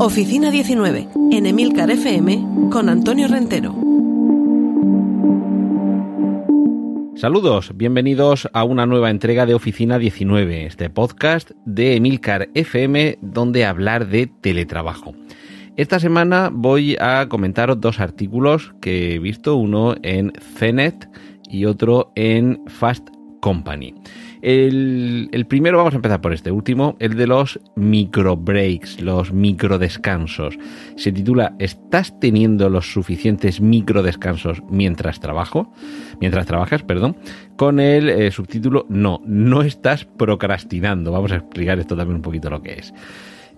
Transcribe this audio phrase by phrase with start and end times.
[0.00, 3.74] Oficina 19, en Emilcar FM, con Antonio Rentero.
[7.16, 13.66] Saludos, bienvenidos a una nueva entrega de Oficina 19, este podcast de Emilcar FM donde
[13.66, 15.14] hablar de teletrabajo.
[15.76, 21.08] Esta semana voy a comentaros dos artículos que he visto, uno en CNET
[21.50, 23.08] y otro en Fast
[23.40, 23.94] Company.
[24.40, 29.78] El, primero, vamos a empezar por este último, el de los micro breaks, los micro
[29.78, 30.58] descansos.
[30.96, 35.72] Se titula ¿Estás teniendo los suficientes micro descansos mientras trabajo?
[36.20, 37.16] Mientras trabajas, perdón.
[37.56, 41.10] Con el eh, subtítulo No, no estás procrastinando.
[41.10, 42.94] Vamos a explicar esto también un poquito lo que es.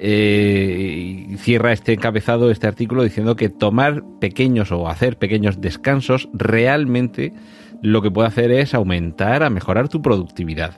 [0.03, 7.35] Eh, cierra este encabezado, este artículo, diciendo que tomar pequeños o hacer pequeños descansos realmente
[7.83, 10.75] lo que puede hacer es aumentar, a mejorar tu productividad.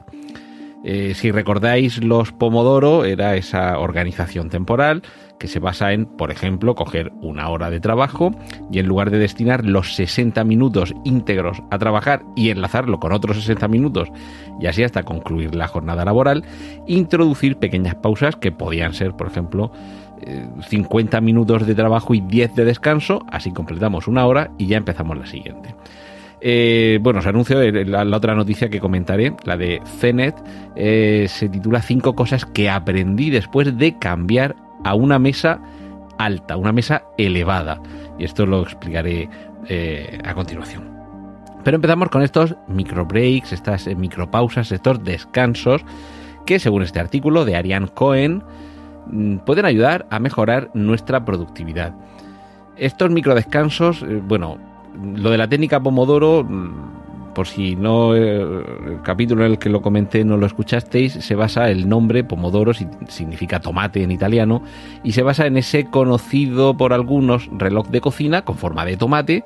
[0.84, 5.03] Eh, si recordáis, los Pomodoro era esa organización temporal
[5.39, 8.33] que se basa en, por ejemplo, coger una hora de trabajo
[8.70, 13.39] y en lugar de destinar los 60 minutos íntegros a trabajar y enlazarlo con otros
[13.39, 14.08] 60 minutos
[14.61, 16.45] y así hasta concluir la jornada laboral,
[16.86, 19.73] introducir pequeñas pausas que podían ser, por ejemplo,
[20.69, 24.77] 50 eh, minutos de trabajo y 10 de descanso, así completamos una hora y ya
[24.77, 25.75] empezamos la siguiente.
[26.44, 30.34] Eh, bueno, os anuncio la, otra noticia que comentaré, la de CNET,
[30.74, 35.60] eh, se titula Cinco cosas que aprendí después de cambiar a una mesa
[36.18, 37.80] alta, una mesa elevada.
[38.18, 39.28] Y esto lo explicaré
[39.68, 40.90] eh, a continuación.
[41.62, 45.84] Pero empezamos con estos micro breaks, estas micropausas, estos descansos
[46.44, 48.42] que según este artículo de Ariane Cohen
[49.06, 51.94] mm, pueden ayudar a mejorar nuestra productividad.
[52.77, 54.58] Estos microdescansos, bueno,
[55.14, 59.70] lo de la técnica Pomodoro, mm, por si no eh, el capítulo en el que
[59.70, 64.63] lo comenté no lo escuchasteis, se basa el nombre Pomodoro, significa tomate en italiano,
[65.03, 69.45] y se basa en ese conocido por algunos reloj de cocina con forma de tomate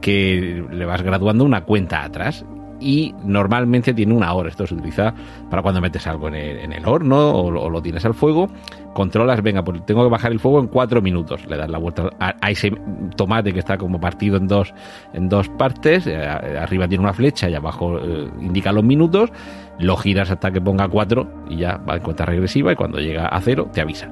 [0.00, 2.44] que le vas graduando una cuenta atrás
[2.80, 4.48] y normalmente tiene una hora.
[4.48, 5.14] Esto se utiliza
[5.50, 8.48] para cuando metes algo en el, horno o, lo tienes al fuego.
[8.92, 11.44] Controlas, venga, pues tengo que bajar el fuego en cuatro minutos.
[11.46, 12.72] Le das la vuelta a, ese
[13.16, 14.72] tomate que está como partido en dos,
[15.12, 16.06] en dos partes.
[16.06, 19.30] Eh, arriba tiene una flecha y abajo eh, indica los minutos.
[19.78, 23.26] Lo giras hasta que ponga cuatro y ya va en cuenta regresiva y cuando llega
[23.26, 24.10] a cero te avisa.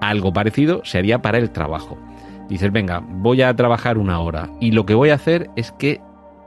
[0.00, 1.98] Algo parecido se haría para el trabajo.
[2.48, 6.00] Dices, venga, voy a trabajar una hora y lo que voy a hacer es que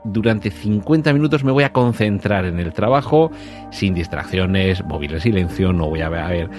[0.04, 3.30] durante 50 minutos me voy a concentrar en el trabajo,
[3.70, 6.50] sin distracciones, móvil en silencio, no voy a ver,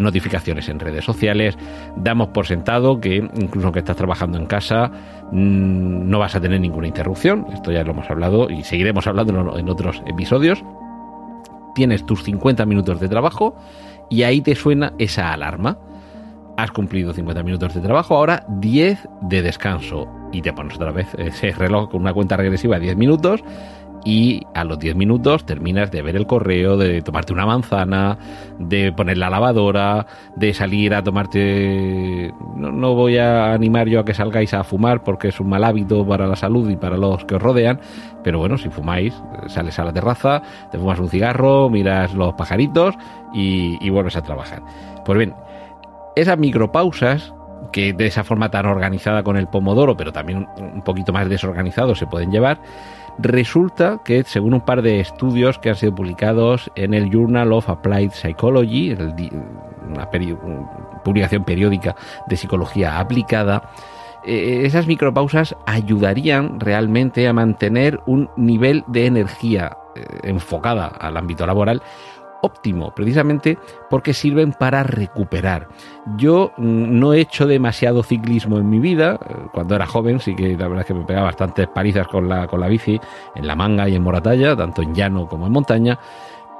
[0.00, 1.56] notificaciones en redes sociales.
[1.96, 4.90] Damos por sentado que incluso aunque estás trabajando en casa,
[5.32, 7.46] mm, no vas a tener ninguna interrupción.
[7.52, 10.62] Esto ya lo hemos hablado y seguiremos hablando en otros episodios.
[11.74, 13.56] Tienes tus 50 minutos de trabajo
[14.10, 15.78] y ahí te suena esa alarma.
[16.56, 21.08] Has cumplido 50 minutos de trabajo, ahora 10 de descanso y te pones otra vez
[21.18, 23.42] ese reloj con una cuenta regresiva de 10 minutos
[24.04, 28.16] y a los 10 minutos terminas de ver el correo, de tomarte una manzana,
[28.58, 32.32] de poner la lavadora, de salir a tomarte...
[32.56, 36.06] No, voy a animar yo a que salgáis a fumar porque es un mal hábito
[36.06, 37.80] para la salud y para los que os rodean,
[38.24, 39.14] pero bueno, si fumáis,
[39.48, 42.94] sales a la terraza, te fumas un cigarro, miras los pajaritos
[43.34, 44.62] y, y vuelves a trabajar.
[45.04, 45.34] Pues bien,
[46.16, 47.34] esas micropausas
[47.72, 51.94] que de esa forma tan organizada con el pomodoro, pero también un poquito más desorganizado
[51.94, 52.60] se pueden llevar,
[53.18, 57.68] resulta que según un par de estudios que han sido publicados en el Journal of
[57.68, 58.96] Applied Psychology,
[59.88, 60.08] una
[61.04, 61.96] publicación periódica
[62.26, 63.70] de psicología aplicada,
[64.24, 71.46] eh, esas micropausas ayudarían realmente a mantener un nivel de energía eh, enfocada al ámbito
[71.46, 71.82] laboral
[72.42, 73.58] óptimo, precisamente
[73.88, 75.68] porque sirven para recuperar.
[76.16, 80.34] Yo mm, no he hecho demasiado ciclismo en mi vida, eh, cuando era joven sí
[80.34, 83.00] que la verdad es que me pegaba bastantes palizas con la, con la bici,
[83.34, 85.98] en la manga y en Moratalla, tanto en llano como en montaña,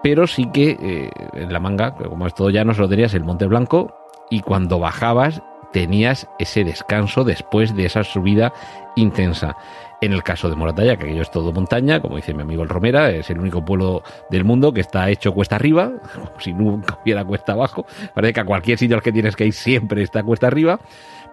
[0.03, 3.47] pero sí que eh, en la manga, como es todo llano, solo tenías el Monte
[3.47, 3.95] Blanco
[4.31, 5.43] y cuando bajabas
[5.73, 8.53] tenías ese descanso después de esa subida
[8.97, 9.57] intensa.
[10.03, 12.71] En el caso de Moratalla, que aquello es todo montaña, como dice mi amigo el
[12.71, 16.99] Romera, es el único pueblo del mundo que está hecho cuesta arriba, como si nunca
[17.03, 17.85] hubiera cuesta abajo.
[18.15, 20.81] Parece que a cualquier sitio al que tienes que ir siempre está cuesta arriba.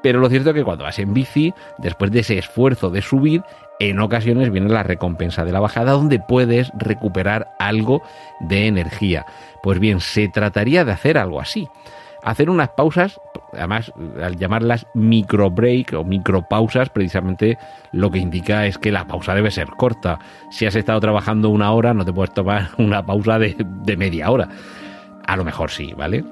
[0.04, 3.42] Pero lo cierto es que cuando vas en bici, después de ese esfuerzo de subir,
[3.80, 8.02] en ocasiones viene la recompensa de la bajada donde puedes recuperar algo
[8.42, 9.26] de energía.
[9.64, 11.68] Pues bien, se trataría de hacer algo así.
[12.28, 13.22] Hacer unas pausas,
[13.54, 17.58] además al llamarlas micro break o micro pausas, precisamente
[17.94, 20.20] lo que indica es que la pausa debe ser corta.
[20.52, 23.56] Si has estado trabajando una hora, no te puedes tomar una pausa de,
[23.98, 24.50] media hora.
[25.26, 26.26] A lo mejor sí, ¿vale?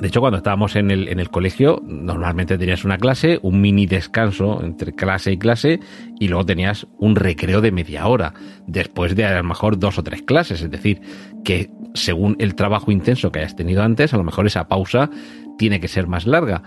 [0.00, 3.84] De hecho, cuando estábamos en el, en el colegio, normalmente tenías una clase, un mini
[3.84, 5.80] descanso entre clase y clase,
[6.18, 8.32] y luego tenías un recreo de media hora,
[8.66, 10.62] después de a lo mejor dos o tres clases.
[10.62, 11.02] Es decir,
[11.44, 15.10] que según el trabajo intenso que hayas tenido antes, a lo mejor esa pausa
[15.58, 16.62] tiene que ser más larga.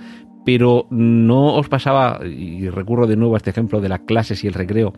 [0.46, 4.48] Pero no os pasaba, y recurro de nuevo a este ejemplo de las clases y
[4.48, 4.94] el recreo,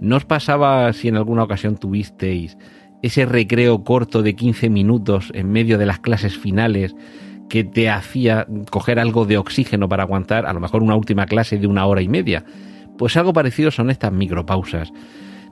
[0.00, 2.58] ¿no os pasaba si en alguna ocasión tuvisteis
[3.00, 6.94] ese recreo corto de 15 minutos en medio de las clases finales?
[7.48, 11.58] que te hacía coger algo de oxígeno para aguantar a lo mejor una última clase
[11.58, 12.44] de una hora y media.
[12.96, 14.92] Pues algo parecido son estas micropausas.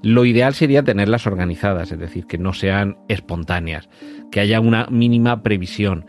[0.02, 3.88] Lo ideal sería tenerlas organizadas, es decir, que no sean espontáneas,
[4.30, 6.06] que haya una mínima previsión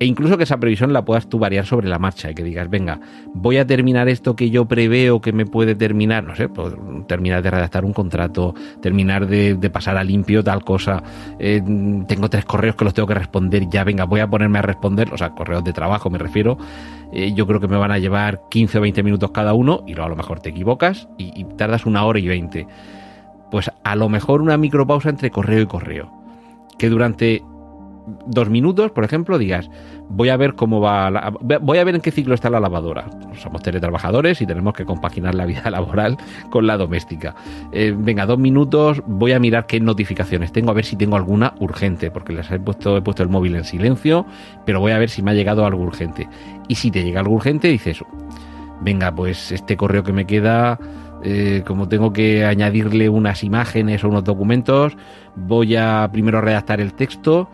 [0.00, 2.70] e incluso que esa previsión la puedas tú variar sobre la marcha y que digas,
[2.70, 2.98] venga,
[3.34, 6.74] voy a terminar esto que yo preveo que me puede terminar, no sé, pues,
[7.06, 11.02] terminar de redactar un contrato, terminar de, pasar a limpio tal cosa,
[11.38, 11.60] eh,
[12.08, 15.12] tengo tres correos que los tengo que responder, ya venga, voy a ponerme a responder,
[15.12, 16.56] o sea, correos de trabajo me refiero,
[17.12, 19.92] eh, yo creo que me van a llevar 15 o 20 minutos cada uno y
[19.92, 22.66] luego a lo mejor te equivocas y, tardas una hora y 20.
[23.50, 26.20] Pues a lo mejor una micropausa entre correo y correo
[26.78, 27.42] que durante
[28.26, 29.70] dos minutos, por ejemplo, digas,
[30.08, 33.08] voy a ver cómo va, la, voy a ver en qué ciclo está la lavadora.
[33.34, 36.16] Somos teletrabajadores y tenemos que compaginar la vida laboral
[36.50, 37.34] con la doméstica.
[37.72, 41.54] Eh, venga, dos minutos, voy a mirar qué notificaciones tengo, a ver si tengo alguna
[41.60, 44.26] urgente, porque les he puesto, he puesto el móvil en silencio,
[44.64, 46.28] pero voy a ver si me ha llegado algo urgente.
[46.68, 48.02] Y si te llega algo urgente, dices,
[48.80, 50.78] venga, pues este correo que me queda...
[51.22, 54.96] Eh, como tengo que añadirle unas imágenes o unos documentos,
[55.36, 57.50] voy a primero redactar el texto,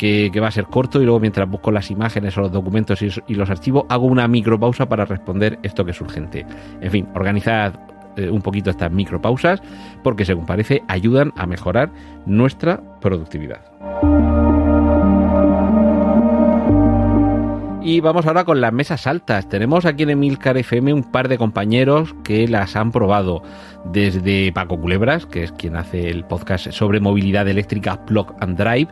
[0.00, 3.34] que, va a ser corto y luego mientras busco las imágenes o los documentos y,
[3.34, 6.46] los archivos, hago una micropausa para responder esto que es urgente.
[6.80, 7.74] En fin, organizad
[8.16, 9.60] eh, un poquito estas micropausas
[10.02, 11.90] porque según parece ayudan a mejorar
[12.24, 13.60] nuestra productividad.
[17.90, 19.48] Y vamos ahora con las mesas altas.
[19.48, 23.42] Tenemos aquí en Emilcar FM un par de compañeros que las han probado.
[23.84, 28.86] Desde Paco Culebras, que es quien hace el podcast sobre movilidad eléctrica Plug and Drive,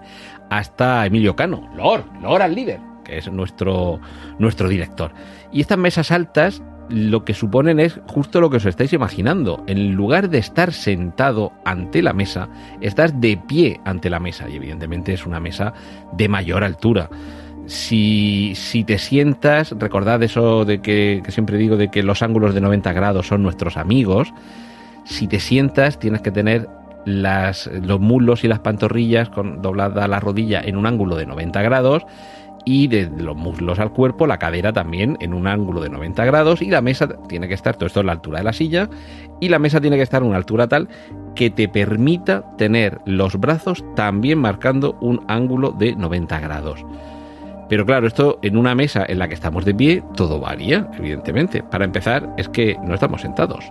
[0.51, 4.01] hasta Emilio Cano, Lord, Lord al líder, que es nuestro,
[4.41, 5.13] nuestro director.
[5.53, 9.63] Y estas mesas altas lo que suponen es justo lo que os estáis imaginando.
[9.69, 12.49] En lugar de estar sentado ante la mesa,
[12.81, 14.49] estás de pie ante la mesa.
[14.49, 15.73] Y evidentemente es una mesa
[16.15, 17.09] de mayor altura.
[17.69, 18.55] Si,
[18.87, 23.27] te sientas, recordad eso de que, siempre digo de que los ángulos de 90 grados
[23.27, 24.33] son nuestros amigos.
[25.05, 26.67] Si te sientas, tienes que tener
[27.05, 32.07] los muslos y las pantorrillas con doblada la rodilla en un ángulo de 90 grados
[32.65, 36.63] y de los muslos al cuerpo, la cadera también en un ángulo de 90 grados
[36.63, 38.89] y la mesa tiene que estar, todo esto a la altura de la silla,
[39.41, 40.89] y la mesa tiene que estar a una altura tal
[41.35, 46.85] que te permita tener los brazos también marcando un ángulo de 90 grados.
[47.69, 51.63] Pero claro, esto en una mesa en la que estamos de pie, todo varía, evidentemente.
[51.63, 53.71] Para empezar, es que no estamos sentados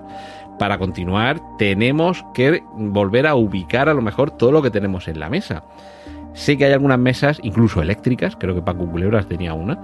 [0.57, 5.19] para continuar tenemos que volver a ubicar a lo mejor todo lo que tenemos en
[5.19, 5.63] la mesa.
[6.33, 9.79] Sé que hay algunas mesas, incluso eléctricas, creo que Paco Culebras tenía una,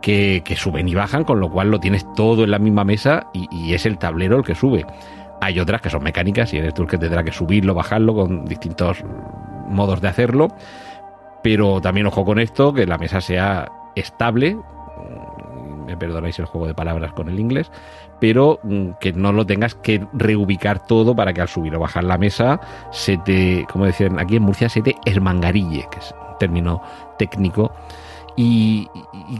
[0.00, 3.74] que, suben y bajan, con lo cual lo tienes todo en la misma mesa y,
[3.74, 4.86] es el tablero el que sube.
[5.42, 8.44] Hay otras que son mecánicas y eres tú el que tendrá que subirlo, bajarlo con
[8.46, 9.04] distintos
[9.68, 10.48] modos de hacerlo.
[11.42, 14.56] Pero también ojo con esto, que la mesa sea estable,
[15.90, 17.70] me perdonáis el juego de palabras con el inglés,
[18.20, 22.04] pero mm, que no lo tengas que reubicar todo para que al subir o bajar
[22.04, 22.60] la mesa
[22.92, 26.80] se te, como decían aquí en Murcia, se te esmangarille, que es un término
[27.18, 27.72] técnico.
[28.36, 28.88] Y,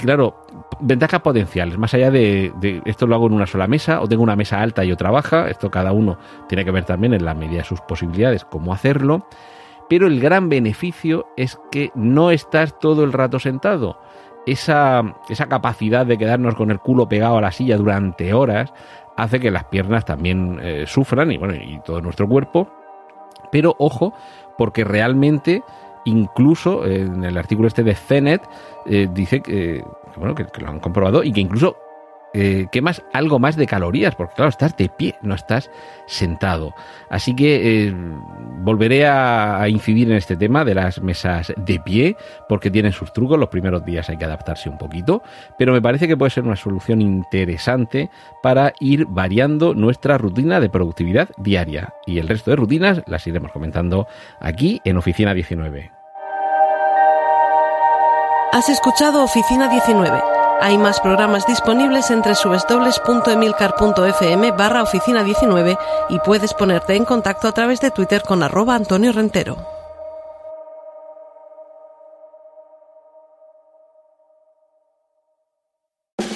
[0.01, 0.45] claro,
[0.81, 4.23] ventajas potenciales, más allá de, de, esto lo hago en una sola mesa o tengo
[4.23, 7.33] una mesa alta y otra baja, esto cada uno tiene que ver también en la
[7.33, 9.27] medida de sus posibilidades cómo hacerlo,
[9.91, 13.99] pero el gran beneficio es que no estás todo el rato sentado
[14.47, 18.73] esa, esa capacidad de quedarnos con el culo pegado a la silla durante horas
[19.17, 22.69] hace que las piernas también eh, sufran y bueno, y todo nuestro cuerpo.
[23.53, 24.15] Pero ojo,
[24.57, 25.63] porque realmente,
[26.05, 28.43] incluso en el artículo este de CENET,
[28.87, 29.85] eh, dice que,
[30.17, 31.77] bueno, que, lo han comprobado y que incluso
[32.33, 35.71] eh, quemas algo más de calorías, porque claro, estás de pie, no estás
[36.07, 36.75] sentado.
[37.09, 37.95] Así que eh,
[38.63, 42.17] volveré a, incidir en este tema de las mesas de pie,
[42.49, 45.23] porque tienen sus trucos, los primeros días hay que adaptarse un poquito,
[45.59, 48.11] pero me parece que puede ser una solución interesante
[48.43, 51.95] para ir variando nuestra rutina de productividad diaria.
[52.07, 54.07] Y el resto de rutinas las iremos comentando
[54.41, 55.91] aquí en Oficina 19.
[58.53, 65.77] Has escuchado Oficina 19 hay más programas disponibles entre subesdobles.emilcar.fm barra oficina 19
[66.09, 69.80] y puedes ponerte en contacto a través de Twitter con arroba Antonio Rentero.